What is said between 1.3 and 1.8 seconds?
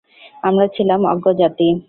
জাতি।